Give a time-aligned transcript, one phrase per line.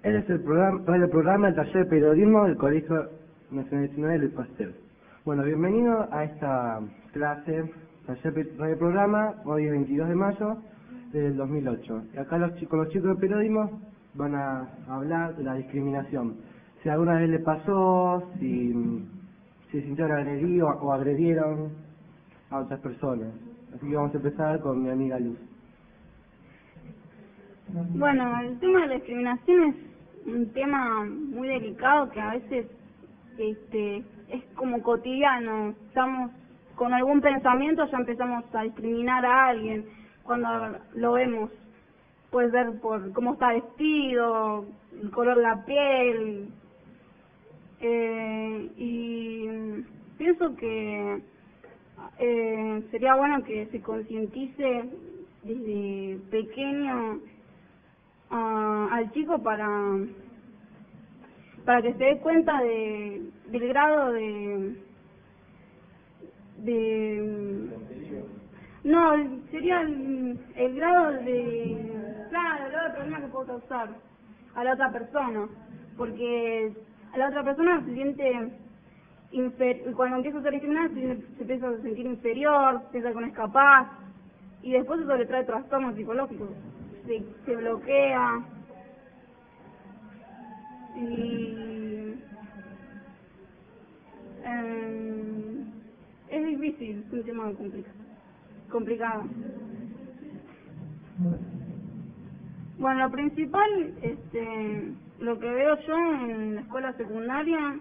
[0.00, 3.08] Este es el programa, el programa del taller de periodismo del Colegio
[3.50, 4.72] Nacional del Pastel.
[5.24, 6.80] Bueno, bienvenido a esta
[7.12, 7.72] clase,
[8.06, 10.56] taller de programa, hoy es 22 de mayo
[11.12, 12.02] del 2008.
[12.14, 13.80] Y acá los chicos, los chicos de periodismo
[14.14, 16.36] van a hablar de la discriminación.
[16.80, 18.72] Si alguna vez le pasó, si
[19.72, 21.70] se sintieron agredidos o agredieron
[22.50, 23.30] a otras personas.
[23.74, 25.38] Así que vamos a empezar con mi amiga Luz.
[27.96, 29.87] Bueno, el tema de la discriminación es
[30.28, 32.66] un tema muy delicado que a veces
[33.38, 35.74] este es como cotidiano.
[35.88, 36.30] Estamos
[36.74, 39.86] con algún pensamiento ya empezamos a discriminar a alguien
[40.22, 41.50] cuando lo vemos.
[42.30, 44.66] Puede ser por cómo está vestido,
[45.02, 46.48] el color de la piel.
[47.80, 49.46] Eh, y
[50.18, 51.22] pienso que
[52.18, 54.84] eh, sería bueno que se concientice
[55.42, 57.20] desde pequeño
[58.30, 59.68] al chico para
[61.64, 64.76] para que se dé cuenta de del grado de
[66.58, 67.70] de
[68.84, 69.12] no
[69.50, 73.88] sería el, grado de claro el grado de problema que puedo causar
[74.54, 75.48] a la otra persona
[75.96, 76.72] porque
[77.12, 78.52] a la otra persona se siente
[79.94, 83.34] cuando empieza a ser discriminada se, se empieza a sentir inferior piensa que no es
[83.34, 83.88] capaz
[84.62, 86.48] y después eso le trae trastornos psicológicos
[87.08, 88.40] se, bloquea
[90.94, 92.14] y
[94.44, 95.64] eh,
[96.28, 97.94] es difícil, es un tema complicado.
[98.70, 99.24] complicado.
[102.78, 107.78] Bueno, lo principal, este, lo que veo yo en la escuela secundaria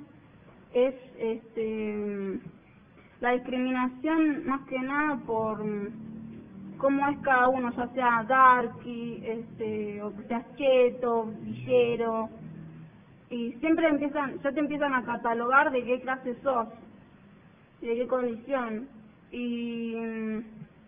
[0.73, 2.39] es este,
[3.19, 5.61] la discriminación más que nada por
[6.77, 12.29] cómo es cada uno, ya sea darky, este, o que seas cheto, villero,
[13.29, 16.67] y siempre empiezan, ya te empiezan a catalogar de qué clase sos,
[17.81, 18.87] de qué condición,
[19.31, 20.43] y mm,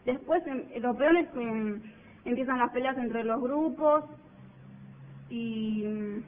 [0.06, 1.82] después em, lo peor es que mm,
[2.26, 4.06] empiezan las peleas entre los grupos,
[5.30, 6.24] y mm,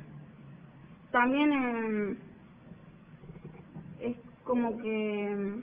[1.11, 2.17] también em,
[3.99, 5.61] es como que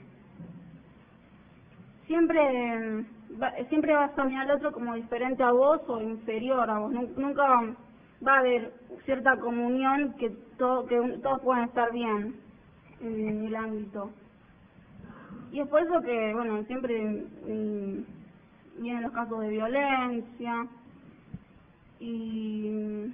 [2.07, 3.05] siempre
[3.69, 6.91] siempre vas a mirar al otro como diferente a vos o inferior a vos.
[6.91, 7.75] Nunca
[8.25, 8.73] va a haber
[9.05, 12.35] cierta comunión que, todo, que todos puedan estar bien
[13.01, 14.11] en el ámbito.
[15.51, 17.01] Y es por eso que, bueno, siempre
[17.47, 18.03] mm,
[18.81, 20.67] vienen los casos de violencia
[21.99, 23.11] y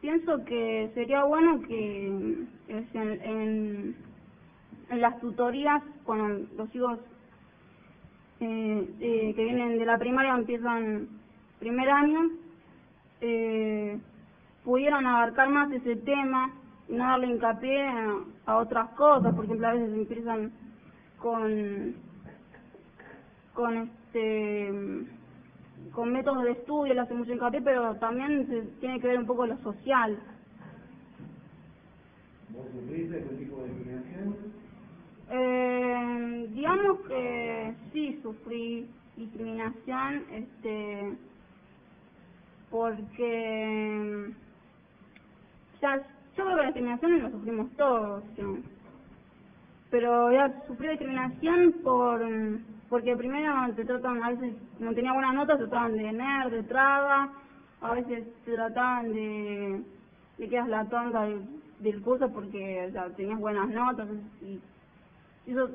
[0.00, 3.96] pienso que sería bueno que en,
[4.90, 6.98] en las tutorías, cuando los hijos
[8.40, 11.08] eh, que vienen de la primaria empiezan
[11.58, 12.30] primer año,
[13.20, 13.98] eh,
[14.64, 16.50] pudieran abarcar más ese tema
[16.88, 17.86] y no darle hincapié
[18.46, 20.52] a, otras cosas, por ejemplo a veces empiezan
[21.18, 21.94] con
[23.54, 24.72] con este
[25.92, 29.26] con métodos de estudio, le hacen mucho hincapié, pero también se tiene que ver un
[29.26, 30.18] poco lo social.
[32.50, 32.66] ¿Vos?
[35.30, 41.16] Eh, digamos que sí sufrí discriminación, este,
[42.70, 44.32] porque
[45.80, 48.24] ya yo creo que la discriminación lo sufrimos todos,
[49.90, 52.20] pero ya sufrí discriminación por
[52.90, 56.62] porque primero te tratan, a veces no tenía buenas notas, te trataban de nerd, de
[56.64, 57.30] traga,
[57.80, 59.80] a veces te trataban de,
[60.38, 61.24] de que la tonta
[61.78, 64.08] del, curso porque ya, tenías buenas notas
[64.42, 64.58] y
[65.52, 65.68] eso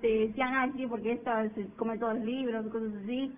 [0.00, 3.32] te decían, ah, sí, porque esta se come todos los libros, cosas así.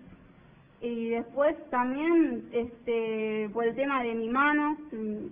[0.81, 4.77] Y después también, este, por el tema de mi mano,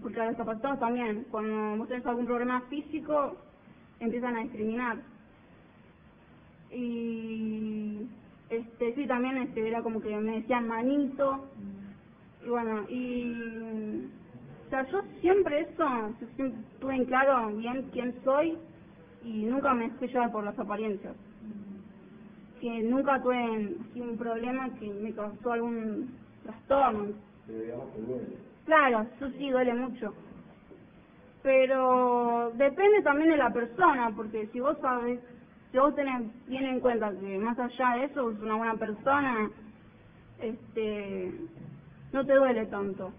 [0.01, 3.35] porque a los discapacitados también, cuando vos tenés algún problema físico,
[3.99, 4.97] empiezan a discriminar.
[6.71, 8.07] Y,
[8.49, 11.49] este, sí, también este, era como que me decían manito,
[12.45, 14.05] y bueno, y,
[14.67, 18.57] o sea, yo siempre eso, siempre tuve en claro bien quién soy,
[19.23, 21.15] y nunca me dejé llevar por las apariencias.
[22.59, 27.11] Que nunca tuve un problema que me causó algún trastornos.
[28.65, 30.13] Claro, eso sí duele mucho.
[31.43, 35.19] Pero depende también de la persona, porque si vos sabes,
[35.71, 39.49] si vos tenés bien en cuenta que más allá de eso es una buena persona,
[40.39, 41.33] este,
[42.13, 43.11] no te duele tanto.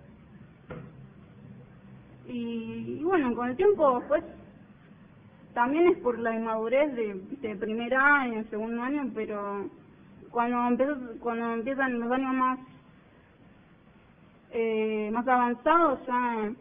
[2.29, 4.23] Y, y bueno, con el tiempo, pues,
[5.55, 9.69] también es por la inmadurez de, de primer año, segundo año, pero
[10.31, 12.59] cuando cuando empiezan los años más
[14.53, 16.53] eh, más avanzados ya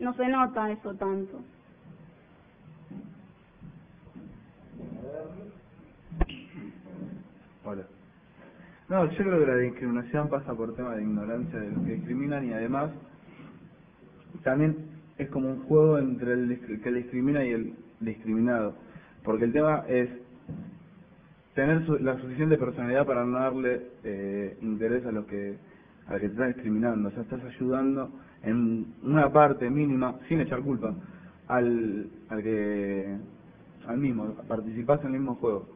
[0.00, 1.40] no se nota eso tanto.
[7.64, 7.82] Hola.
[8.88, 12.46] No, yo creo que la discriminación pasa por tema de ignorancia de los que discriminan
[12.46, 12.90] y además
[14.44, 14.76] también
[15.18, 18.74] es como un juego entre el que discrimina y el discriminado.
[19.24, 20.08] Porque el tema es
[21.54, 25.56] tener su- la suficiente personalidad para no darle eh, interés a los que
[26.08, 27.08] al que te estás discriminando.
[27.08, 28.10] O sea, estás ayudando
[28.42, 30.94] en una parte mínima, sin echar culpa,
[31.48, 33.16] al, al que
[33.88, 35.66] al mismo, participás en el mismo juego.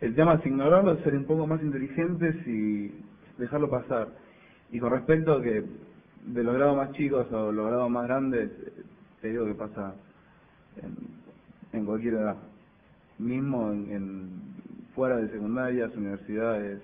[0.00, 2.92] El tema es ignorarlo, ser un poco más inteligentes y
[3.38, 4.08] dejarlo pasar.
[4.72, 5.62] Y con respecto a que
[6.26, 8.72] de los grados más chicos o los grados más grandes, eh,
[9.20, 9.94] te digo que pasa
[10.82, 11.17] en,
[11.72, 12.36] en cualquier edad.
[13.18, 14.30] Mismo en, en
[14.94, 16.80] fuera de secundarias, universidades,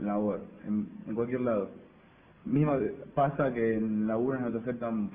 [0.00, 1.70] labor, en, en cualquier lado.
[2.44, 2.76] Mismo
[3.14, 5.10] pasa que en laburos no te aceptan,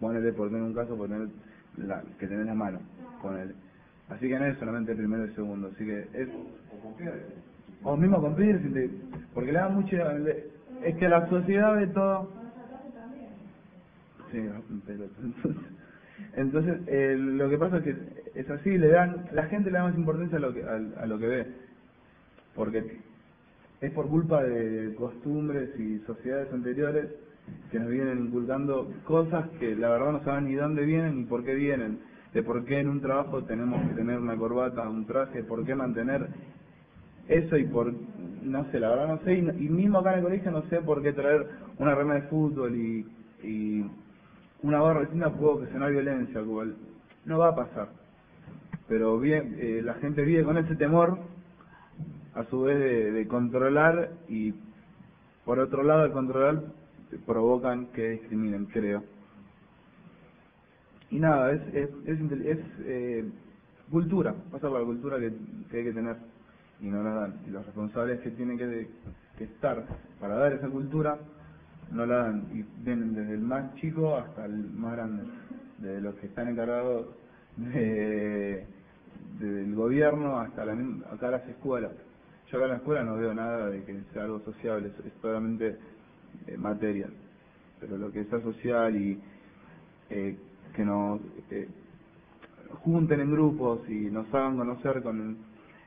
[0.00, 1.28] ponele por tener un caso, por tener
[1.76, 2.80] la, que tenés la mano,
[3.22, 3.54] ponele.
[4.08, 6.28] Así que no es solamente el primero y el segundo, así que es...
[7.82, 8.90] O mismo te-
[9.34, 9.96] porque le da mucho...
[10.84, 12.30] es que la sociedad ve todo...
[14.32, 14.38] Sí,
[14.86, 15.14] peloto.
[15.22, 15.62] Entonces,
[16.36, 17.96] entonces eh, lo que pasa es que
[18.34, 21.06] es así, le dan, la gente le da más importancia a lo que, a, a
[21.06, 21.46] lo que ve,
[22.54, 23.00] porque
[23.80, 27.06] es por culpa de costumbres y sociedades anteriores
[27.70, 31.44] que nos vienen inculcando cosas que la verdad no saben ni dónde vienen ni por
[31.44, 31.98] qué vienen,
[32.32, 35.74] de por qué en un trabajo tenemos que tener una corbata, un traje, por qué
[35.74, 36.26] mantener
[37.28, 37.92] eso y por,
[38.42, 40.80] no sé, la verdad no sé, y, y mismo acá en el colegio no sé
[40.80, 41.46] por qué traer
[41.78, 43.06] una rema de fútbol y,
[43.42, 43.84] y
[44.62, 46.76] una barra distinta puede ocasionar violencia, cual
[47.24, 47.88] no va a pasar.
[48.88, 51.18] Pero eh, la gente vive con ese temor,
[52.34, 54.54] a su vez de, de controlar y
[55.44, 56.62] por otro lado al controlar
[57.24, 59.02] provocan que discriminen, creo.
[61.10, 63.24] Y nada, es, es, es, es, eh,
[63.90, 65.32] cultura, pasa por la cultura que,
[65.70, 66.16] que hay que tener
[66.80, 67.40] y no la dan.
[67.46, 68.88] Y los responsables que tienen que,
[69.38, 69.84] que estar
[70.20, 71.18] para dar esa cultura
[71.92, 75.24] no la dan y vienen desde el más chico hasta el más grande,
[75.78, 77.06] desde los que están encargados
[77.56, 78.66] de,
[79.40, 80.74] del gobierno hasta la,
[81.12, 81.92] acá las escuelas.
[82.50, 85.76] Yo acá en la escuela no veo nada de que sea algo sociable, es, solamente
[86.48, 87.12] eh, material.
[87.80, 89.20] Pero lo que sea social y
[90.10, 90.36] eh,
[90.74, 91.68] que nos eh,
[92.84, 95.38] junten en grupos y nos hagan conocer con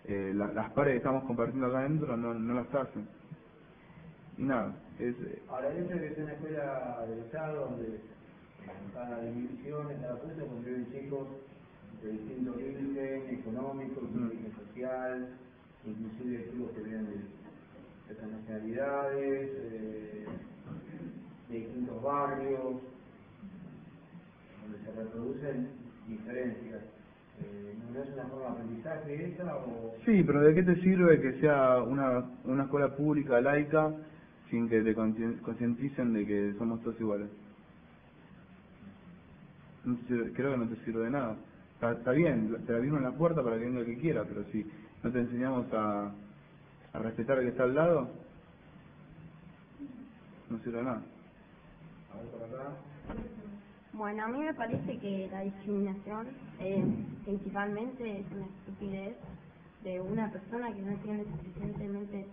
[0.05, 3.07] eh, la- las pares que estamos compartiendo acá adentro, no, no las hacen.
[4.39, 7.99] Nada, es, eh, Ahora, hecho de que sea una escuela del Estado, donde
[8.93, 11.27] cada división, cada curso, conviven chicos
[12.01, 14.29] de distinto origen económico, Mm.
[14.65, 15.27] social,
[15.85, 20.25] inclusive chicos que vienen de, de otras nacionalidades, eh,
[21.49, 22.75] de distintos barrios,
[24.63, 25.67] donde se reproducen
[26.07, 26.81] diferencias.
[27.41, 29.95] Eh, ¿No es una forma de aprendizaje esa o...?
[30.05, 33.91] Sí, pero ¿de qué te sirve que sea una, una escuela pública, laica,
[34.49, 34.95] sin que te
[35.41, 37.29] concienticen de que somos todos iguales?
[39.85, 41.37] No sirve- creo que no te sirve de nada.
[41.75, 44.43] Está, está bien, te la en la puerta para que venga el que quiera, pero
[44.51, 44.65] si
[45.03, 46.13] no te enseñamos a,
[46.93, 48.09] a respetar al que está al lado,
[50.49, 51.03] no sirve de nada.
[53.93, 56.27] Bueno, a mí me parece que la discriminación
[56.59, 56.85] eh,
[57.25, 59.17] principalmente es una estupidez
[59.83, 62.27] de una persona que no tiene suficientemente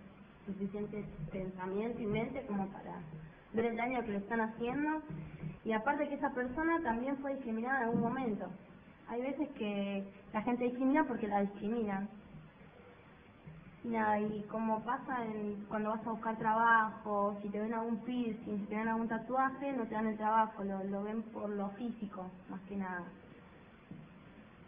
[0.47, 2.99] suficiente pensamiento y mente como para
[3.53, 5.01] ver el daño que le están haciendo
[5.63, 8.47] y aparte que esa persona también fue discriminada en algún momento.
[9.09, 12.09] Hay veces que la gente discrimina porque la discriminan.
[13.83, 17.97] Y nada, y como pasa en, cuando vas a buscar trabajo, si te ven algún
[17.99, 21.49] piercing, si te ven algún tatuaje, no te dan el trabajo, lo, lo ven por
[21.49, 23.05] lo físico, más que nada.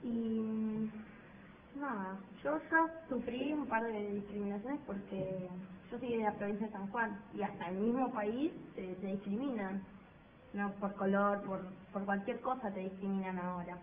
[0.03, 0.89] Y
[1.79, 5.50] nada, yo ya sufrí un par de discriminaciones porque
[5.91, 9.07] yo soy de la provincia de San Juan y hasta el mismo país te, te
[9.07, 9.81] discriminan,
[10.53, 11.62] no por color, por,
[11.93, 13.77] por cualquier cosa te discriminan ahora.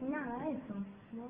[0.00, 0.74] Y nada, eso,
[1.12, 1.28] ¿no?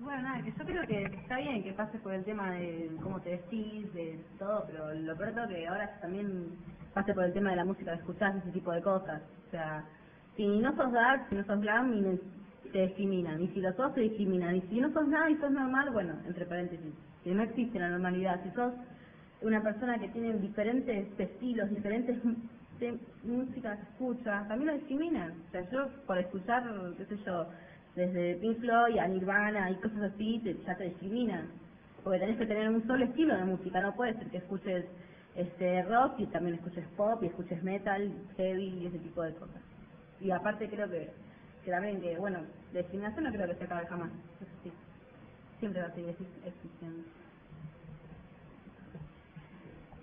[0.00, 3.20] Bueno, nada, que yo creo que está bien que pases por el tema de cómo
[3.20, 6.58] te vestís, de todo, pero lo peor es que ahora también
[6.92, 9.22] pase por el tema de la música que escuchás, ese tipo de cosas.
[9.48, 9.84] O sea,
[10.36, 12.18] si no sos dark, si no sos glam,
[12.74, 13.40] te discriminan.
[13.40, 14.56] Y si lo sos, te discriminan.
[14.56, 17.88] Y si no sos nada y sos normal, bueno, entre paréntesis, que no existe la
[17.88, 18.42] normalidad.
[18.42, 18.72] Si sos
[19.42, 22.18] una persona que tiene diferentes estilos, diferentes
[22.80, 25.34] de música que escucha, también lo discriminan.
[25.48, 26.64] O sea, yo por escuchar,
[26.98, 27.46] qué sé yo,
[27.94, 31.46] desde Pink Floyd a Nirvana y cosas así, te, ya te discriminan.
[32.02, 34.84] Porque tenés que tener un solo estilo de música, no puede ser que escuches
[35.36, 39.62] este rock y también escuches pop y escuches metal, heavy y ese tipo de cosas.
[40.20, 41.08] Y aparte creo que,
[41.64, 42.40] que también que, bueno,
[42.72, 44.72] la discriminación no creo que se acabe jamás, eso sí.
[45.58, 46.10] Siempre va a seguir
[46.44, 47.04] existiendo.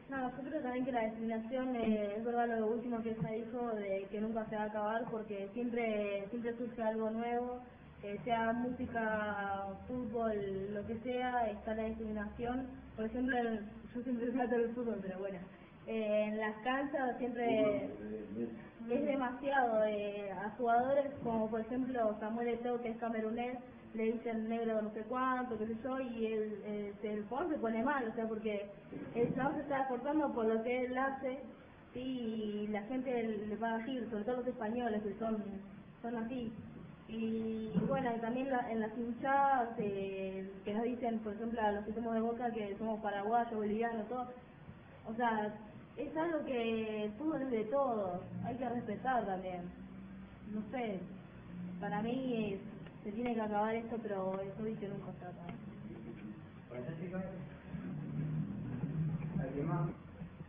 [0.09, 3.69] No, yo creo también que la discriminación eh, es verdad lo último que se dijo
[3.75, 7.61] de que nunca se va a acabar porque siempre siempre surge algo nuevo,
[8.03, 12.67] eh, sea música, fútbol, lo que sea, está la discriminación.
[12.97, 13.37] Por ejemplo,
[13.95, 15.37] yo siempre trato del fútbol, pero bueno,
[15.91, 17.89] eh, en las canchas siempre
[18.89, 19.83] es demasiado.
[19.83, 23.57] a jugadores como por ejemplo Samuel Eto'o, que es camerunés,
[23.93, 27.83] le dicen negro no sé cuánto, qué sé yo, y el, el, jugador se pone
[27.83, 28.67] mal, o sea, porque
[29.15, 31.39] el chabón se está esforzando por lo que él hace,
[31.93, 35.43] y la gente le va a decir, sobre todo los españoles, que son,
[36.01, 36.53] son así.
[37.09, 41.93] Y bueno, también en las hinchadas eh, que nos dicen, por ejemplo, a los que
[41.93, 44.29] somos de Boca, que somos paraguayos, bolivianos, todo,
[45.05, 45.53] o sea,
[45.97, 49.61] es algo que el fútbol es de todos, hay que respetar también.
[50.53, 50.99] No sé,
[51.79, 52.71] para mí es
[53.03, 55.47] se tiene que acabar esto, pero eso dice nunca está acá.
[59.39, 59.89] ¿Alguien más?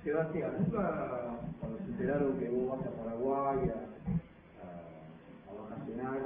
[0.05, 3.79] Sebastián, nunca cuando se enteraron que vos vas a Paraguay a,
[5.49, 6.19] a, vacacionar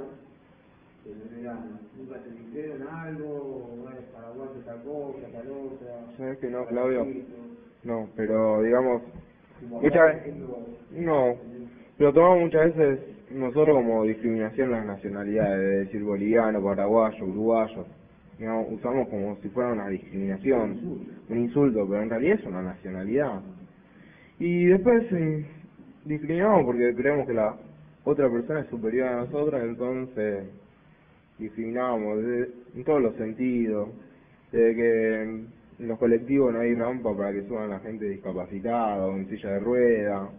[1.05, 3.79] en el verano, ¿nunca te dijeron algo?
[3.85, 6.17] ¿O eres paraguayo tal cosa, tal otra?
[6.17, 7.05] ¿Sabes que no, Claudio?
[7.83, 9.01] No, pero digamos,
[9.69, 10.33] muchas veces,
[10.91, 11.35] no,
[11.97, 12.99] pero tomamos muchas veces
[13.31, 17.85] nosotros como discriminación las nacionalidades, de decir boliviano, paraguayo, uruguayo,
[18.37, 23.41] digamos, usamos como si fuera una discriminación, un insulto, pero en realidad es una nacionalidad.
[24.39, 25.45] Y después eh,
[26.05, 27.55] discriminamos porque creemos que la
[28.03, 30.45] otra persona es superior a nosotros, entonces
[31.37, 32.19] discriminamos
[32.75, 33.89] en todos los sentidos,
[34.51, 35.43] desde que
[35.79, 39.51] en los colectivos no hay rampa para que suban la gente discapacitada o en silla
[39.51, 40.29] de rueda,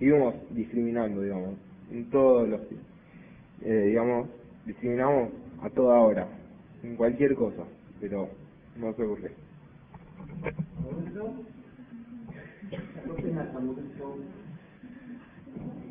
[0.00, 1.54] y vamos discriminando, digamos
[1.90, 2.60] en todos los,
[3.62, 4.28] eh, digamos,
[4.66, 5.30] discriminamos
[5.62, 6.26] a toda hora,
[6.82, 7.62] en cualquier cosa,
[8.00, 8.28] pero
[8.76, 9.30] no por qué.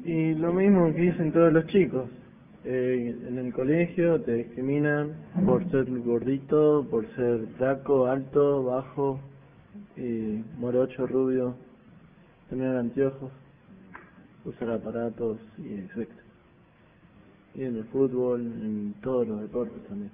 [0.05, 2.09] Y lo mismo que dicen todos los chicos.
[2.65, 5.13] Eh, en el colegio te discriminan
[5.45, 9.19] por ser gordito, por ser flaco, alto, bajo,
[9.97, 11.55] y morocho, rubio,
[12.49, 13.31] tener anteojos
[14.45, 16.09] usar aparatos y etc.
[17.55, 20.11] Y en el fútbol, en todos los deportes también.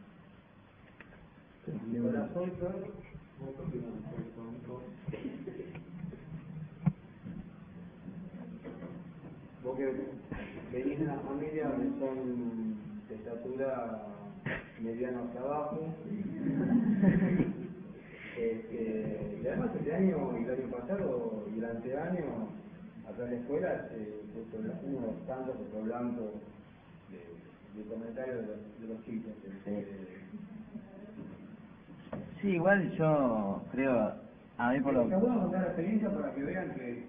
[10.72, 12.76] Venís de una familia donde son
[13.08, 14.06] de estatura
[14.82, 15.80] mediana hacia abajo,
[18.38, 22.50] este, y además este año y el año pasado y el anteaño
[23.08, 24.22] acá en la escuela eh,
[24.84, 26.32] uno tanto por blanco
[27.10, 29.34] de, de comentarios de los, de los chicos.
[29.46, 29.88] Este,
[32.42, 32.48] sí.
[32.50, 34.14] igual yo creo,
[34.58, 35.16] a mí por lo que...
[35.16, 37.04] bueno contar la experiencia para que vean que,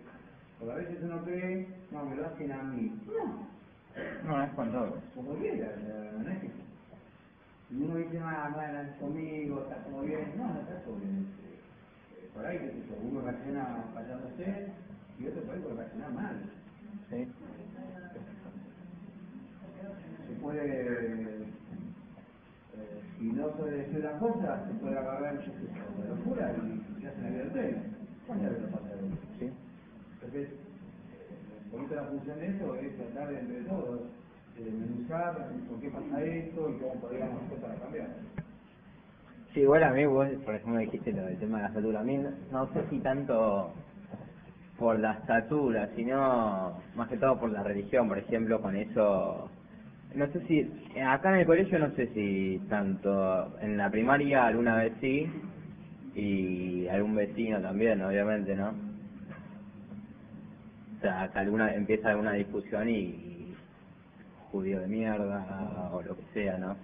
[0.61, 2.93] porque a veces uno cree, no, me lo hacen a mí.
[3.07, 4.95] No, no es con todos.
[5.15, 5.75] Como quiera,
[6.19, 6.51] no es que...
[7.71, 10.35] Y uno dice, ah, no, conmigo, está todo bien.
[10.37, 11.27] No, no está todo bien.
[12.19, 14.73] Eh, por ahí, que sé uno reacciona fallándose
[15.19, 16.43] y otro puede reaccionar mal.
[17.09, 17.33] ¿sí?
[20.29, 21.47] Se puede, eh,
[23.19, 27.09] si no suele decir las cosas, se puede agarrar yo sé, de locura y se
[27.09, 27.83] hace la vida.
[30.33, 30.55] Entonces,
[31.73, 34.01] eh, la función de eso es tratar entre todos
[34.57, 38.09] de desmenuzar por qué pasa esto y cómo podríamos hacer para cambiar.
[39.53, 41.97] Sí, igual a mí vos, por ejemplo, dijiste lo del tema de la salud.
[41.97, 42.17] A mí
[42.53, 43.73] no sé si tanto
[44.79, 49.51] por la estatura, sino más que todo por la religión, por ejemplo, con eso,
[50.15, 54.77] no sé si, acá en el colegio no sé si tanto, en la primaria alguna
[54.77, 55.29] vez sí,
[56.15, 58.90] y algún vecino también, obviamente, ¿no?
[61.01, 63.55] O sea, que alguna, empieza alguna discusión y,
[64.53, 66.77] judío de mierda, o lo que sea, ¿no?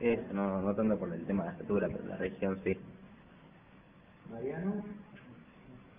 [0.00, 2.76] Eso, no, no tanto por el tema de la estatura, pero la religión sí.
[4.32, 4.82] Mariano,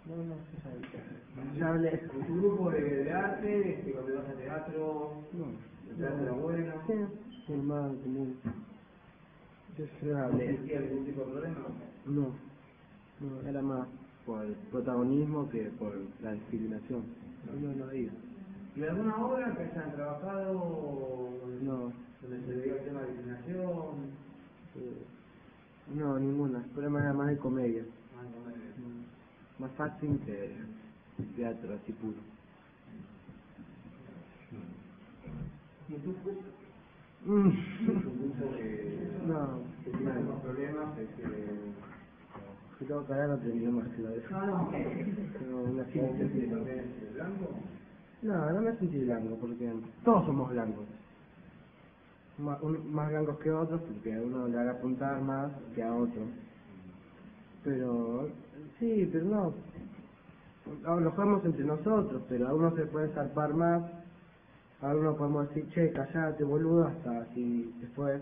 [0.08, 1.58] No, no, sabe.
[1.58, 1.90] Ya hablé.
[1.92, 5.46] ¿en tu grupo de, de arte, este, cuando vas a teatro, No.
[5.90, 6.74] el teatro era bueno?
[6.86, 8.38] Sí, normal, común.
[9.78, 10.50] Yo se hablé.
[10.50, 11.60] ¿Existía algún tipo de problema?
[12.06, 12.36] No,
[13.22, 13.88] no, era más
[14.30, 17.04] por el protagonismo que por la discriminación.
[17.62, 18.14] No, no iba.
[18.76, 20.54] ¿Y alguna obra que hayan trabajado
[21.64, 23.96] No, donde se veía el tema de discriminación?
[24.76, 25.06] eh,
[25.96, 26.60] no, ninguna.
[26.60, 27.84] El problema era más de comedia.
[28.16, 29.06] Ah, no me- Mm,
[29.60, 30.56] Más fácil que
[31.36, 32.20] teatro así puro.
[35.90, 36.32] ¿Y curso?
[37.26, 37.32] Mm.
[37.32, 40.98] ¿Un curso que, No, que tiene algunos problemas?
[41.00, 41.24] Este,
[42.80, 44.72] si tengo que hablar no tendría más que la no, no.
[45.40, 46.50] Pero una ¿Vos sentís síntesis.
[46.50, 47.46] también el blanco?
[48.22, 50.86] No, no me sentí blanco porque todos somos blancos.
[52.38, 55.94] Más, un- más blancos que otros porque a uno le haga apuntar más que a
[55.94, 56.24] otro.
[57.64, 58.30] Pero,
[58.80, 59.54] sí, pero no.
[60.84, 63.84] No, Lo jugamos entre nosotros, pero a uno se puede zarpar más.
[64.82, 68.22] A uno podemos decir, che, callate, boludo, hasta así después.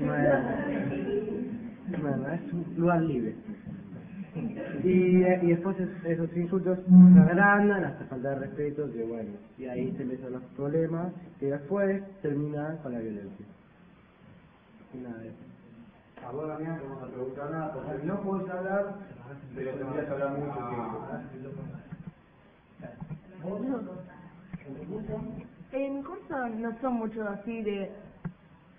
[0.00, 0.56] Bueno,
[1.98, 3.34] bueno, es un lugar libre.
[4.84, 9.66] Y, y después es- esos insultos se agrandan hasta falta de respeto, que bueno, y
[9.66, 13.46] ahí se empiezan los problemas, que después terminan con la violencia.
[14.94, 15.36] Y nada de eso.
[16.26, 18.94] A vos, Damián, vamos a preguntar nada, porque no podés hablar,
[19.54, 21.06] pero tendrías que hablar mucho tiempo.
[25.72, 27.90] En mi curso no son muchos así de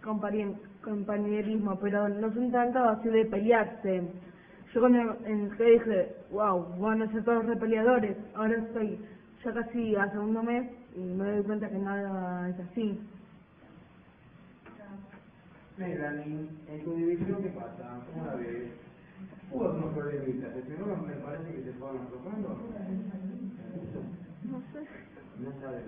[0.04, 4.04] compari- compañerismo, pero no son tanto así de pelearse.
[4.74, 8.16] Yo cuando entré dije, wow, van a ser todos repeleadores.
[8.36, 9.00] Ahora estoy
[9.44, 13.00] ya casi a segundo mes y me doy cuenta que nada es así.
[15.78, 18.02] Melanie, en tu división, ¿qué pasa?
[18.14, 18.72] ¿Cómo la ves?
[19.52, 20.56] Hubo algunos problemitas.
[20.56, 22.50] El primero me parece que se fueron aflojando.
[24.44, 24.88] No sé.
[25.40, 25.84] No sabes.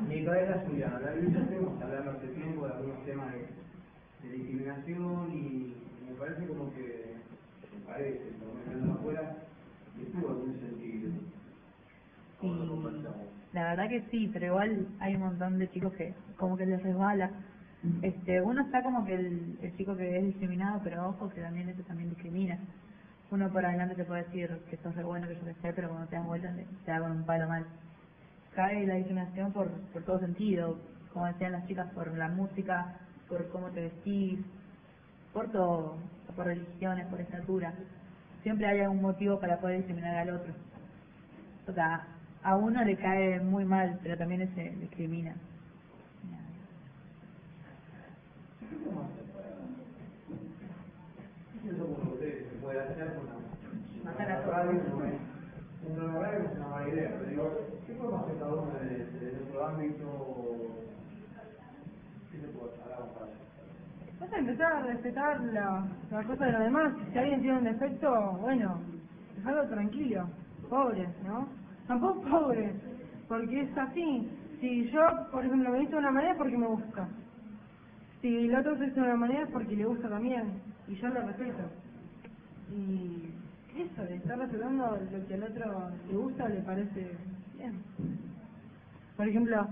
[0.00, 5.32] Mi cabeza suya, la división estuvimos hablando hace tiempo de algunos temas de, de discriminación
[5.32, 5.74] y
[6.08, 7.14] me parece como que,
[7.72, 9.36] me parece, por lo afuera,
[9.96, 11.10] que tuvo algún sentido.
[12.40, 13.28] Conversamos.
[13.52, 16.82] La verdad que sí, pero igual hay un montón de chicos que como que les
[16.82, 17.30] resbala.
[18.00, 21.68] Este, uno está como que el, el chico que es discriminado, pero ojo que también
[21.68, 22.58] eso también discrimina.
[23.30, 25.88] Uno por adelante te puede decir que sos re bueno, que yo que sé, pero
[25.88, 27.64] cuando te das vuelta te, te da con un palo mal.
[28.54, 30.78] Cae la discriminación por, por todo sentido,
[31.12, 32.96] como decían las chicas, por la música,
[33.28, 34.40] por cómo te vestís,
[35.32, 35.96] por todo,
[36.36, 37.72] por religiones, por estatura.
[38.42, 40.52] Siempre hay algún motivo para poder discriminar al otro.
[41.68, 42.06] O sea,
[42.42, 45.34] a uno le cae muy mal, pero también se discrimina.
[51.64, 53.34] Eso como ustedes se puede hacer con una,
[54.04, 54.56] Matar a una todos.
[54.56, 55.14] radio, no es,
[55.86, 59.06] una radio no es una mala idea, pero digo, ¿qué podemos hacer cada uno desde,
[59.12, 60.04] desde nuestro ámbito?
[62.32, 62.92] ¿Qué se puede hacer?
[62.92, 63.42] Hagamos para eso.
[64.62, 66.92] Respetar la, la cosa de los demás.
[67.12, 68.78] Si alguien tiene un defecto, bueno,
[69.36, 70.28] dejarlo tranquilo.
[70.68, 71.48] Pobres, ¿no?
[71.88, 72.72] Tampoco pobres,
[73.28, 74.30] porque es así.
[74.60, 75.00] Si yo,
[75.32, 77.08] por ejemplo, me visto de una manera es porque me gusta.
[78.20, 80.60] Si el otro se viste de una manera es porque le gusta también.
[80.86, 81.62] Y yo lo respeto.
[82.70, 83.34] Y
[83.76, 87.16] eso, de estar respetando lo que al otro le gusta le parece
[87.56, 87.82] bien.
[89.16, 89.66] Por ejemplo,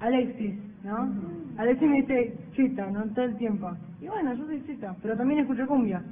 [0.00, 1.10] Alexis, ¿no?
[1.56, 3.04] Alexis me dice chita, ¿no?
[3.14, 3.70] Todo el tiempo.
[4.00, 6.02] Y bueno, yo soy chita, pero también escucho cumbia.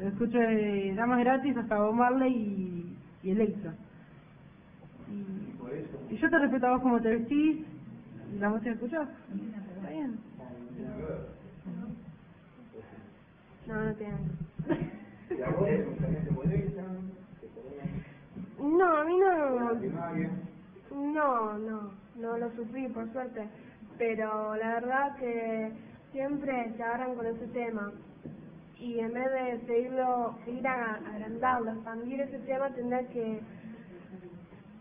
[0.00, 3.72] Escucho de Damas Gratis hasta Bob Marley y, y Electra.
[5.08, 7.64] Y, Por eso, y yo te respeto a vos como te vestís
[8.34, 9.08] y la música que escuchás.
[9.76, 10.18] Está bien.
[13.66, 14.14] No, no tiene.
[15.30, 15.50] ¿y a
[18.58, 19.72] No, a mí no.
[20.92, 23.48] No, no, no lo sufrí por suerte,
[24.02, 25.72] pero la verdad que
[26.10, 27.92] siempre se agarran con ese tema
[28.80, 33.40] y en vez de seguirlo, seguir a agrandarlo, expandir ese tema, tendrán que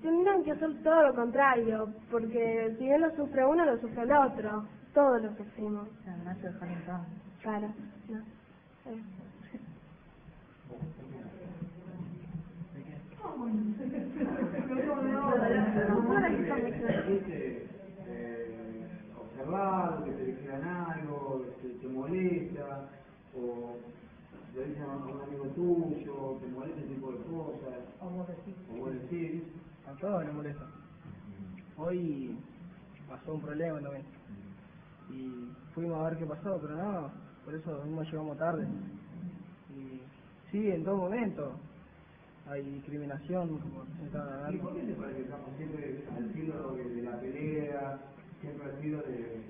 [0.01, 4.11] tendrán que hacer todo lo contrario, porque si bien lo sufre uno, lo sufre el
[4.11, 5.87] otro, todos lo sufrimos,
[6.25, 7.07] No se dejan en paz.
[7.43, 7.67] claro.
[8.09, 8.21] No.
[20.05, 22.89] que te dijeran algo, que te molesta,
[23.35, 23.75] o
[24.55, 28.27] le dicen a un amigo tuyo, te molesta ese tipo de cosas, o vos
[28.93, 29.43] decís,
[29.87, 30.65] A todos les molesta.
[31.77, 32.37] Hoy
[33.09, 34.05] pasó un problema también.
[35.09, 37.11] y fuimos a ver qué pasó, pero no,
[37.43, 38.67] por eso mismo llegamos tarde.
[39.75, 40.01] Y
[40.51, 41.53] sí, en todo momento
[42.47, 44.63] hay discriminación, como se está ¿Y hablando.
[44.63, 47.99] por qué te parece que estamos siempre al filo de la pelea,
[48.41, 49.41] siempre al filo de,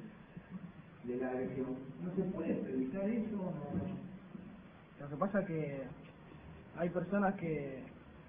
[1.06, 1.75] de la agresión?
[2.04, 3.36] ¿No se puede evitar eso?
[3.38, 5.84] No, Lo que pasa es que
[6.77, 7.84] hay personas que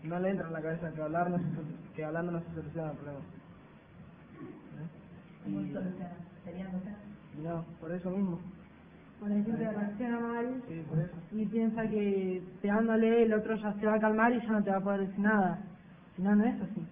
[0.05, 2.55] no le entran en la cabeza que hablar no se, sol- que hablando no se
[2.55, 3.19] soluciona el problema.
[4.79, 4.89] ¿Eh?
[5.45, 8.39] ¿Cómo Y- no, por eso mismo.
[9.21, 11.15] Bueno, hay gente que reacciona mal Sí, por eso.
[11.33, 14.71] y piensa que pegándole el otro ya se va a calmar y ya no te
[14.71, 15.61] va a poder decir nada.
[16.17, 16.87] Si no, no es así.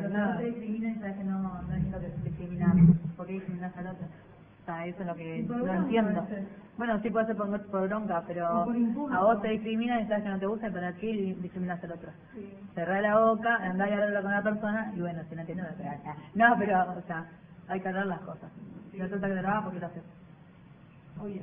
[0.00, 0.32] Pero Nada.
[0.34, 2.72] no te discriminan, sabes que no, no es lo que es discriminar.
[3.16, 4.06] ¿Por qué discriminas al otro?
[4.06, 6.26] O sea, eso es lo que Y no bronca entiendo.
[6.78, 9.14] Bueno, sí puede ser por, por bronca, pero por impulso.
[9.14, 11.92] a vos te discriminan y sabes que no te gusta, y para qué discriminas al
[11.92, 12.10] otro.
[12.74, 15.76] Cerrá la boca, andá y hablarlo con la persona, y bueno, si no entiendo, no
[15.76, 16.16] te hagas.
[16.34, 17.26] No, pero, o sea,
[17.68, 18.50] hay que hablar las cosas.
[18.92, 20.02] Si no está que te lo hagas, ¿por qué lo haces?
[21.20, 21.42] Obvio.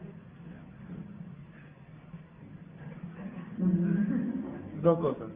[4.81, 5.27] Dos cosas.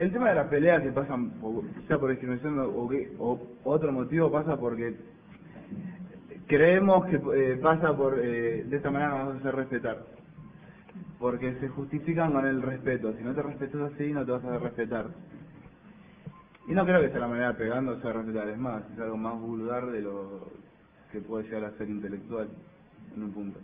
[0.00, 3.38] El tema de las peleas que pasan, o sea por discriminación o, o que- o
[3.64, 4.94] otro motivo, pasa porque
[6.46, 9.98] creemos que eh, pasa por, eh, de esta manera nos vamos a hacer respetar.
[11.18, 13.12] Porque se justifican con el respeto.
[13.14, 15.06] Si no te respetas así, no te vas a hacer respetar.
[16.66, 18.48] Y no creo que sea la manera de pegándose a respetar.
[18.48, 20.48] Es más, es algo más vulgar de lo
[21.12, 22.48] que puede llegar a ser intelectual
[23.14, 23.60] en un punto.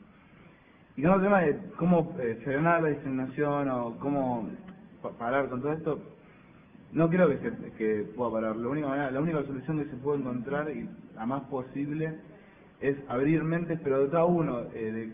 [0.97, 4.51] Y con el tema de cómo eh, frenar la discriminación o cómo
[5.01, 5.99] pa- parar con todo esto,
[6.93, 8.57] no creo que, se, que pueda parar.
[8.57, 12.15] La única, manera, la única solución que se puede encontrar, y la más posible,
[12.81, 15.13] es abrir mentes, pero de cada uno, eh,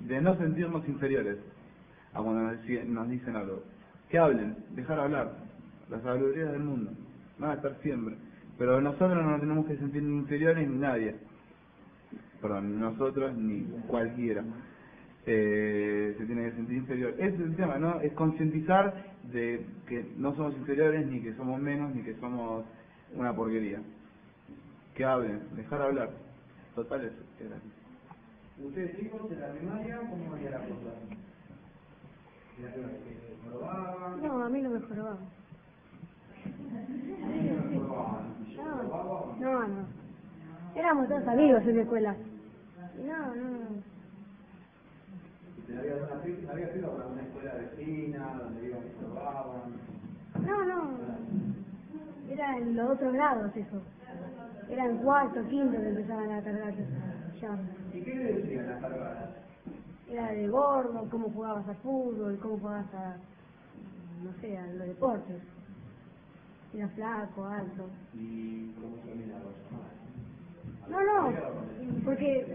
[0.00, 1.38] de, no sentirnos inferiores
[2.14, 3.62] a cuando nos, nos dicen algo.
[4.10, 5.32] Que hablen, dejar hablar.
[5.90, 6.90] Las sabidurías del mundo
[7.38, 8.16] van a estar siempre.
[8.58, 11.16] Pero nosotros no tenemos que sentir inferiores ni nadie.
[12.40, 14.44] Perdón, nosotros ni cualquiera
[15.26, 17.14] eh, se tiene que sentir inferior.
[17.18, 18.00] Ese es el tema, ¿no?
[18.00, 18.94] Es concientizar
[19.32, 22.64] de que no somos inferiores, ni que somos menos, ni que somos
[23.14, 23.80] una porquería.
[24.94, 26.10] Que hablen, dejar hablar.
[26.74, 27.14] Total, eso.
[27.40, 27.56] era.
[28.66, 30.92] Ustedes chicos en la primaria, ¿cómo venía la cosa?
[34.22, 35.18] No, a mí no me jorobaban.
[38.56, 38.82] No,
[39.40, 39.86] no, no.
[40.74, 42.16] Éramos todos amigos en la escuela.
[43.04, 43.91] No, no.
[45.72, 45.94] ¿Y había,
[46.50, 49.72] había sido a una escuela vecina, donde iban y probaban?
[50.46, 50.98] No, no.
[52.30, 53.82] Era en los otros grados eso.
[54.68, 56.74] Era en cuarto, quinto que empezaban a cargar
[57.40, 57.58] ya.
[57.94, 59.30] ¿Y qué le decían las cargadas?
[60.10, 63.16] Era de gordo, cómo jugabas al fútbol, cómo jugabas a,
[64.22, 65.42] no sé, a los deportes.
[66.74, 67.88] Era flaco, alto.
[68.14, 69.12] ¿Y cómo se?
[70.90, 71.32] No, no,
[72.04, 72.46] porque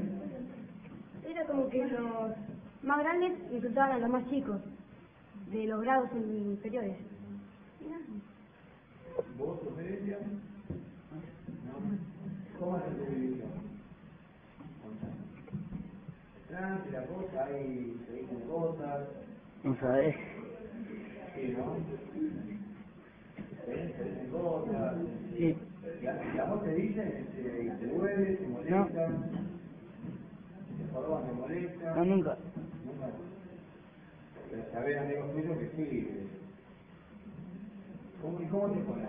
[1.27, 2.31] era como que los
[2.87, 4.61] más grandes insultaban a los más chicos,
[5.51, 6.97] de los grados inferiores.
[9.37, 10.17] ¿Vos, Ofelia?
[11.65, 12.59] ¿No?
[12.59, 13.49] ¿Cómo es tu división?
[16.47, 19.07] Tranqui, la cosa, ahí se dicen cosas,
[19.63, 20.15] No sabés.
[21.35, 21.75] sí, ¿no?
[23.65, 24.95] Se se dicen cosas.
[25.35, 25.55] Sí.
[26.01, 27.41] Y a, y a vos te dicen, se,
[27.79, 29.29] te duele, te molestan,
[30.77, 31.95] te joroban, te molestan.
[31.95, 32.37] No, nunca.
[32.37, 32.46] Nunca.
[34.71, 36.07] Sabés, amigos tuyos, que sí.
[36.09, 36.27] eh.
[38.21, 39.07] ¿Cómo, ¿Y cómo te ponen?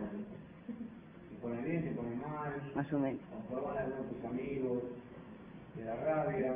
[0.69, 2.73] ¿Te ponen bien, te ponen mal?
[2.75, 3.21] Más o menos.
[3.51, 4.83] ¿O algunos de tus amigos?
[5.75, 6.55] ¿Te da rabia?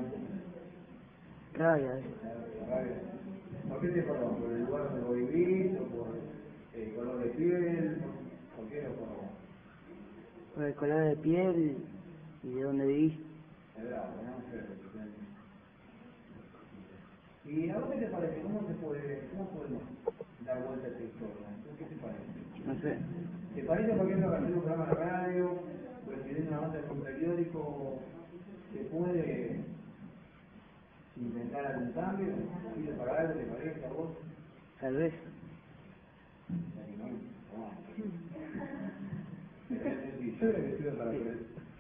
[1.54, 1.92] Rabia.
[1.96, 2.96] ¿Te da rabia?
[3.68, 4.34] ¿Por qué te joroban?
[4.36, 5.72] ¿Por el lugar donde vivís?
[5.80, 6.08] ¿O por
[6.74, 8.02] el color de piel?
[8.56, 9.30] ¿Por qué lo joroban?
[10.54, 11.76] Por el color de piel
[12.42, 13.14] y de dónde vivís.
[13.76, 14.40] Es verdad, ¿no?
[14.50, 14.81] Sí.
[17.44, 18.40] ¿Y a vos qué te parece?
[18.42, 19.82] ¿Cómo se puede, cómo podemos
[20.46, 21.46] dar vuelta a esta historia?
[21.76, 22.22] ¿Qué te parece?
[22.66, 22.98] No sé.
[23.54, 25.50] ¿Te parece, por ejemplo, que hacer un programa de radio,
[26.06, 27.98] o escribir una nota en un periódico,
[28.72, 29.60] se puede
[31.16, 32.28] inventar algún cambio?
[32.76, 33.34] ¿Sirve para algo?
[33.34, 34.10] ¿Te parece a vos?
[34.80, 35.14] Tal vez.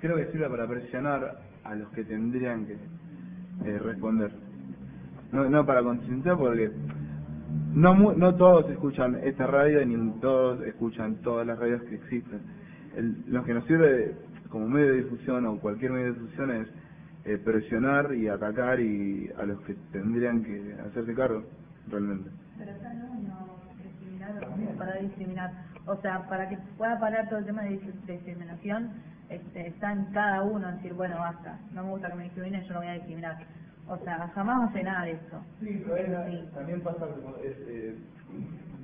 [0.00, 4.32] Creo que sirve para presionar a los que tendrían que eh, responder.
[5.32, 6.70] No, no para concientizar porque
[7.74, 12.40] no no todos escuchan esta radio ni todos escuchan todas las radios que existen.
[12.96, 14.14] El, lo que nos sirve
[14.50, 16.68] como medio de difusión o cualquier medio de difusión es
[17.24, 21.44] eh, presionar y atacar y a los que tendrían que hacerse cargo
[21.88, 22.30] realmente.
[22.58, 23.62] Pero está no, no
[24.76, 25.50] para discriminar.
[25.86, 28.90] O sea, para que pueda parar todo el tema de discriminación,
[29.28, 32.74] este, está en cada uno decir, bueno, basta, no me gusta que me discriminen, yo
[32.74, 33.38] no voy a discriminar.
[33.88, 35.42] O sea, jamás va a cenar esto.
[35.60, 37.96] Sí, pero ahí también pasa como, es, eh,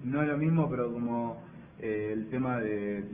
[0.05, 1.41] no es lo mismo, pero como
[1.79, 3.05] eh, el tema de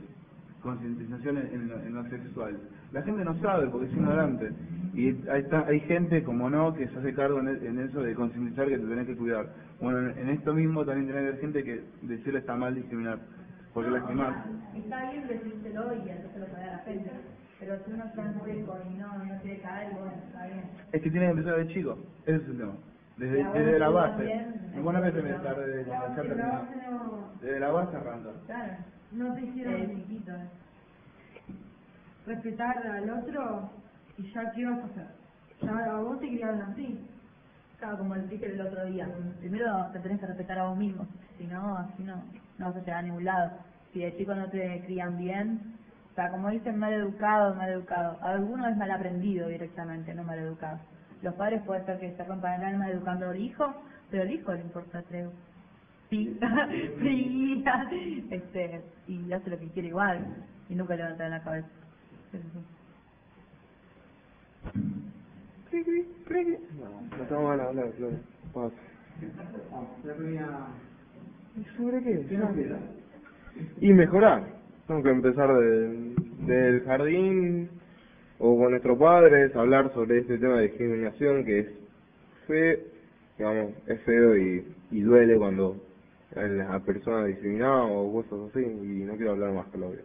[0.61, 2.57] concientización en, en lo, en lo sexual.
[2.91, 4.51] La gente no sabe porque es ignorante.
[4.93, 8.15] Y ahí está, hay gente, como no, que se hace cargo en, en eso de
[8.15, 9.47] concientizar que te tenés que cuidar.
[9.79, 13.19] Bueno, en, en esto mismo también tiene que haber gente que decirle está mal discriminar.
[13.73, 14.45] Porque lastimar.
[14.73, 17.11] Está bien decírselo y entonces lo sabe la gente.
[17.59, 20.63] Pero si uno está en seco y no, no quiere caer, bueno, está bien.
[20.91, 21.97] Es que tiene que empezar de chico.
[22.25, 22.73] Ese es el tema.
[23.17, 24.45] Desde, Ya, desde la base.
[24.81, 25.85] buena vez empezar desde,
[26.17, 28.29] pero no, desde la base arranca.
[28.45, 28.73] Claro.
[29.13, 30.49] no te hicieron Eh, chiquito, eh.
[32.25, 33.69] respetar al otro
[34.17, 35.07] y ya qué vas a hacer.
[35.61, 36.99] Ya a vos te criaron así.
[37.79, 39.07] Claro, como el dije el otro día.
[39.39, 41.07] Primero te tenés que respetar a vos mismo.
[41.37, 42.21] Si no, así no,
[42.57, 43.51] no vas a llegar a ningún lado.
[43.93, 45.74] Si de chico no te crían bien,
[46.15, 48.17] o sea, como dicen, mal educado, mal educado.
[48.21, 50.79] Alguno es mal aprendido directamente, no mal educado.
[51.21, 53.75] Los padres puede ser que se rompan el alma educando al hijo,
[54.09, 55.27] pero al hijo le importa tres
[56.09, 56.39] sí,
[56.99, 57.89] fría,
[58.31, 60.25] este, y hace lo que quiere igual,
[60.69, 61.67] y nunca levanta la cabeza.
[66.79, 68.19] No, no tengo ganas de hablar, Flores.
[71.57, 72.25] ¿Y sobre qué?
[73.81, 74.54] Y mejorar.
[74.87, 77.69] Tengo que empezar de- del jardín
[78.37, 81.67] o con nuestros padres, hablar sobre este tema de discriminación que es
[82.47, 82.77] feo,
[83.37, 85.77] digamos, es feo y, y duele cuando
[86.35, 90.01] la persona discriminada o cosas así y no quiero hablar más que lo obvio.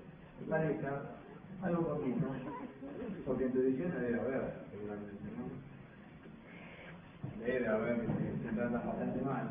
[1.63, 2.27] Algo poquito.
[3.27, 5.45] Porque en tu edición debe haber, seguramente, ¿no?
[7.45, 9.51] Debe haber que se trata bastante mal.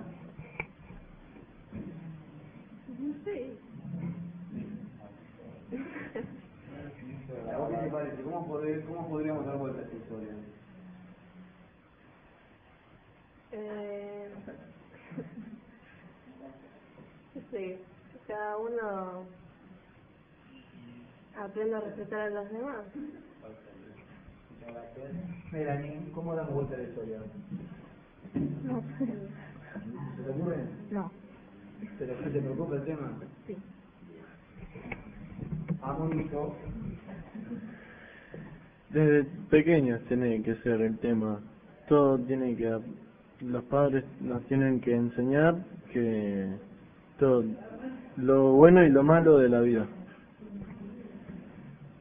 [2.99, 3.68] No sé.
[5.71, 8.23] ¿A vos qué te parece?
[8.23, 10.33] ¿Cómo, podré- cómo podríamos dar vuelta a esta historia?
[13.51, 14.29] Eh,
[17.51, 17.79] sí,
[18.27, 19.25] cada uno
[21.37, 22.85] aprende a respetar a los demás.
[25.51, 27.19] Melanie, ¿cómo damos vuelta a la historia?
[28.63, 29.05] No sé.
[30.17, 30.57] ¿Se te ocurre?
[30.91, 31.11] No.
[31.97, 33.17] ¿Pero te preocupa el tema?
[33.47, 33.57] Sí.
[38.89, 41.39] Desde pequeños tiene que ser el tema.
[41.87, 42.79] Todo tiene que.
[43.41, 45.55] Los padres nos tienen que enseñar
[45.93, 46.47] que.
[47.19, 47.43] Todo.
[48.17, 49.85] Lo bueno y lo malo de la vida.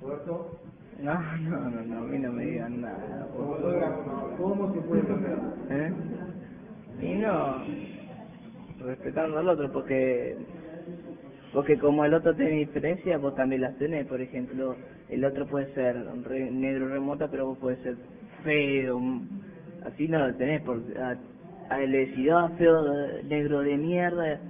[0.00, 0.58] ¿Roberto?
[1.00, 3.28] No, no, no, no, a mí no me digan nada.
[4.36, 5.38] ¿cómo se puede cambiar?
[5.70, 5.92] ¿Eh?
[7.00, 7.62] Y no,
[8.84, 10.36] respetando al otro, porque
[11.52, 14.06] porque como el otro tiene diferencias, vos también las tenés.
[14.06, 14.76] Por ejemplo,
[15.10, 17.96] el otro puede ser re- negro remota, pero vos puedes ser
[18.44, 18.98] feo.
[19.00, 19.22] mm,
[19.84, 21.16] Así no lo tenés, porque a,
[21.70, 22.74] a él le decís, "Ah, feo,
[23.24, 24.40] negro de mierda,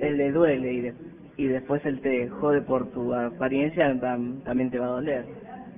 [0.00, 0.94] él le duele y, de-
[1.36, 5.26] y después él te jode por tu apariencia, tam- también te va a doler.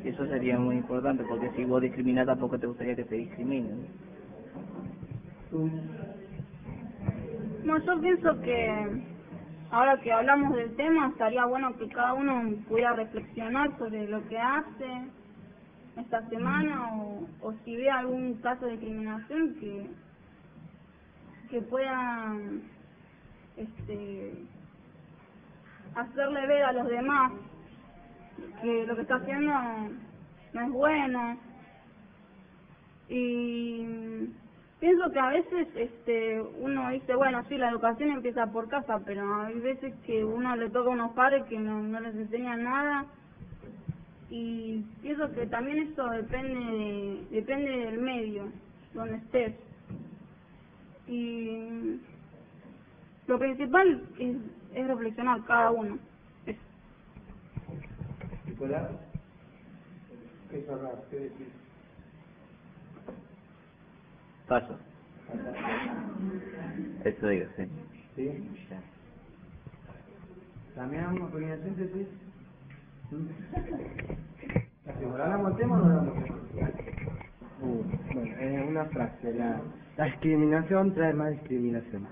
[0.05, 3.87] Y eso sería muy importante, porque si vos discriminás tampoco te gustaría que te discriminen.
[7.65, 9.10] No, yo pienso que
[9.71, 14.39] ahora que hablamos del tema estaría bueno que cada uno pudiera reflexionar sobre lo que
[14.39, 15.09] hace
[15.97, 16.93] esta semana
[17.41, 19.91] o, si ve algún caso de discriminación que
[21.51, 22.37] que pueda
[23.57, 24.45] este
[25.97, 27.33] hacerle ver a los demás
[28.63, 29.53] que lo que está haciendo
[30.53, 31.39] no es bueno.
[33.09, 34.29] Y
[34.81, 39.43] pienso que a veces este uno dice bueno sí la educación empieza por casa pero
[39.43, 43.05] hay veces que uno le toca a unos padres que no, no les enseñan nada
[44.31, 48.51] y pienso que también eso depende de- depende del medio
[48.95, 49.55] donde estés
[51.07, 52.01] y
[53.27, 54.37] lo principal es,
[54.75, 55.99] es reflexionar cada uno
[56.47, 56.59] Eso.
[61.11, 61.60] ¿qué.
[64.51, 64.77] Paso.
[67.05, 67.63] Eso digo, sí.
[68.17, 68.49] ¿Sí?
[70.75, 72.09] ¿También alguna pequeña síntesis?
[75.05, 76.71] ¿Hablamos el tema o no hablamos el tema?
[77.63, 79.61] Uh, bueno, eh, una frase, la,
[79.97, 82.09] la discriminación trae más discriminación.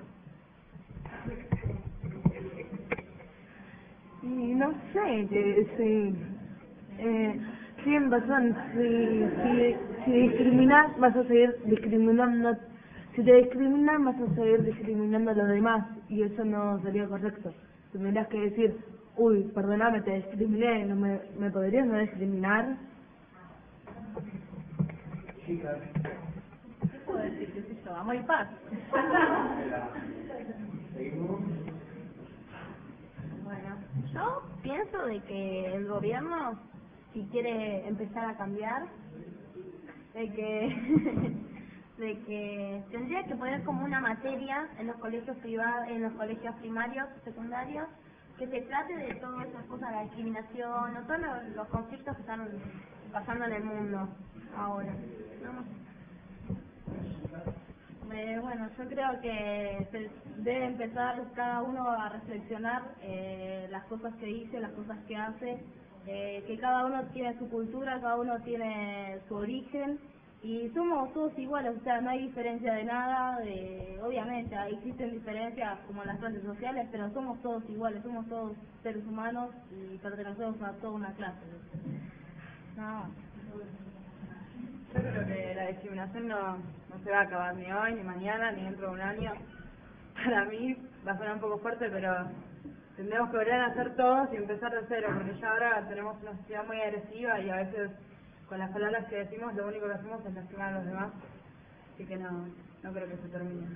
[4.22, 7.40] Y no sé, que si, eh,
[7.82, 12.56] tienen razón, si, si, si discriminas vas a seguir discriminando,
[13.14, 17.52] si te discriminan vas a seguir discriminando a los demás y eso no sería correcto.
[17.92, 18.76] Tendrías que decir,
[19.16, 22.76] uy, perdóname, te discriminé, no me, ¿me podrías no discriminar?
[25.46, 25.62] ¿Qué
[27.06, 27.52] puedo decir?
[27.52, 28.12] ¿Qué sé yo?
[28.12, 28.48] Y paz.
[33.44, 33.76] Bueno,
[34.12, 36.58] yo pienso de que el gobierno,
[37.14, 38.82] si quiere empezar a cambiar,
[40.18, 41.36] de que
[41.98, 46.54] de que tendría que poner como una materia en los colegios privados, en los colegios
[46.56, 47.88] primarios, secundarios,
[48.38, 52.20] que se trate de todas esas cosas, la discriminación, o todos los, los conflictos que
[52.20, 52.48] están
[53.12, 54.08] pasando en el mundo
[54.56, 54.94] ahora.
[58.12, 60.10] Eh, bueno, yo creo que se
[60.42, 65.58] debe empezar cada uno a reflexionar eh, las cosas que dice, las cosas que hace,
[66.06, 69.98] eh, que cada uno tiene su cultura, cada uno tiene su origen
[70.42, 75.78] y somos todos iguales, o sea, no hay diferencia de nada, de, obviamente existen diferencias
[75.86, 80.72] como las clases sociales, pero somos todos iguales, somos todos seres humanos y pertenecemos a
[80.74, 81.40] toda una clase.
[82.76, 83.10] Más.
[84.94, 88.52] Yo creo que la discriminación no, no se va a acabar ni hoy, ni mañana,
[88.52, 89.32] ni dentro de un año.
[90.14, 92.28] Para mí va a sonar un poco fuerte, pero
[92.98, 96.36] tendremos que volver a hacer todos y empezar de cero, porque ya ahora tenemos una
[96.38, 97.92] sociedad muy agresiva y a veces
[98.48, 101.12] con las palabras que decimos lo único que hacemos es lastimar a los demás.
[101.94, 102.48] Así que no,
[102.82, 103.68] no creo que se termine.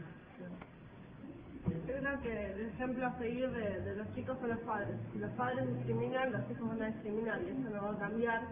[1.69, 4.97] Yo creo que el ejemplo a seguir de, los chicos son los padres.
[5.13, 8.43] Si los padres discriminan, los hijos van a discriminar y eso no va a cambiar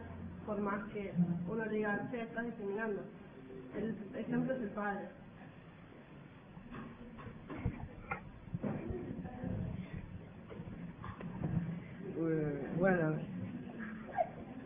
[0.46, 1.12] por más que
[1.48, 3.02] uno diga, che, estás discriminando.
[3.74, 5.08] El ejemplo es el padre.
[8.62, 8.70] Eh,
[12.78, 13.16] Bueno,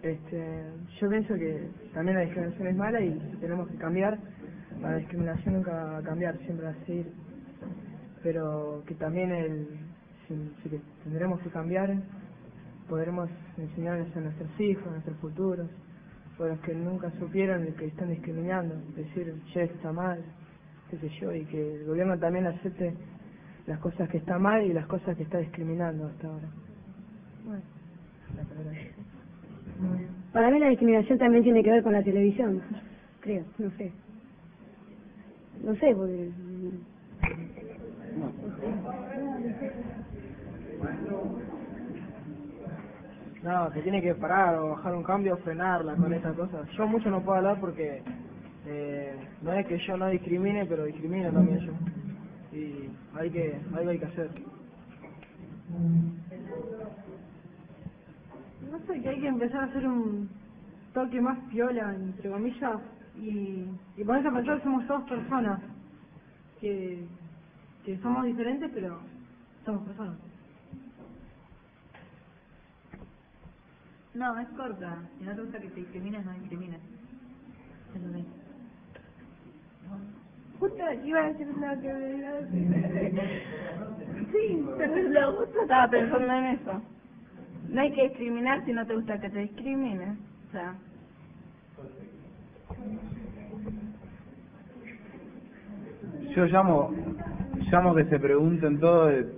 [0.03, 0.64] este,
[1.01, 4.19] yo pienso que también la discriminación es mala y tenemos que cambiar.
[4.81, 7.12] La discriminación nunca va a cambiar, siempre va a seguir.
[8.23, 9.69] Pero que también el,
[10.29, 11.97] si, que tendremos que cambiar,
[12.88, 15.71] podremos enseñarles a nuestros hijos, a nuestros futuros,
[16.40, 20.23] a los que nunca supieron de que están discriminando, decir, che, está mal,
[20.90, 22.95] qué sé yo, y que el gobierno también acepte
[23.67, 26.49] las cosas que está mal y las cosas que está discriminando hasta ahora.
[26.49, 27.34] Bueno, la palabra es-
[30.33, 32.61] Para mí la discriminación también tiene que ver con la televisión,
[33.20, 33.92] creo, no sé.
[35.62, 36.30] No sé, porque...
[43.42, 46.66] No, se tiene que parar o bajar un cambio o frenarla con esas cosas.
[46.76, 48.02] Yo mucho no puedo hablar porque
[48.66, 51.72] eh, no es que yo no discrimine, pero discrimino también yo.
[52.57, 54.30] Y hay que, algo hay que hacer.
[58.74, 60.28] No sé, que hay que empezar a hacer un
[60.92, 62.80] toque más piola, entre comillas,
[63.16, 65.60] y, y ponerse a pensar que somos todos personas,
[66.60, 67.06] que,
[67.84, 68.98] que somos diferentes, pero
[69.64, 70.16] somos personas.
[74.14, 74.98] No, es corta.
[75.20, 76.80] Si no te gusta que te discrimines, no discrimines.
[77.94, 78.34] Es lo mismo.
[80.58, 83.34] Justo iba a decir una que me.
[84.32, 86.93] Sí, pero lo justo estaba pensando en eso.
[87.74, 90.16] No hay que discriminar si no te gusta que te discriminen.
[90.48, 90.74] O sea,
[96.37, 96.92] Yo llamo,
[97.70, 99.32] llamo que se pregunten todo de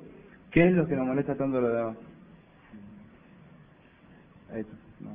[0.51, 1.97] qué es lo que nos molesta tanto a los demás.
[4.55, 4.71] Eso,
[5.01, 5.11] no.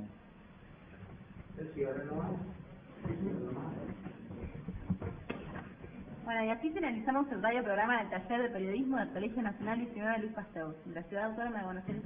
[6.26, 10.20] Bueno, y así finalizamos el radio programa del taller de periodismo del Colegio Nacional 19
[10.20, 12.04] Luis Pasteur, de la Ciudad Autónoma de Buenos Aires,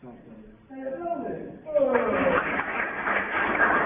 [0.00, 1.58] Central Argentina.
[3.58, 3.77] No.